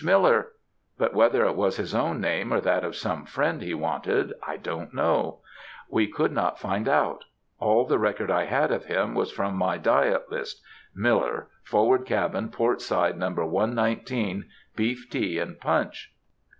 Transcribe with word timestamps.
Miller,' 0.03 0.47
but 0.97 1.13
whether 1.13 1.45
it 1.45 1.55
was 1.55 1.77
his 1.77 1.93
own 1.93 2.19
name 2.19 2.51
or 2.51 2.59
that 2.59 2.83
of 2.83 2.95
some 2.95 3.23
friend 3.23 3.61
he 3.61 3.75
wanted, 3.75 4.33
I 4.41 4.57
don't 4.57 4.95
know; 4.95 5.41
we 5.91 6.07
could 6.07 6.31
not 6.31 6.57
find 6.57 6.87
out. 6.89 7.25
All 7.59 7.85
the 7.85 7.99
record 7.99 8.31
I 8.31 8.45
had 8.45 8.71
of 8.71 8.85
him 8.85 9.13
was 9.13 9.31
from 9.31 9.53
my 9.55 9.77
diet 9.77 10.31
list: 10.31 10.59
'Miller,—forward 10.95 12.07
cabin, 12.07 12.49
port 12.49 12.81
side, 12.81 13.15
number 13.19 13.45
119. 13.45 14.45
Beef 14.75 15.07
tea 15.07 15.37
and 15.37 15.59
punch.' 15.59 16.11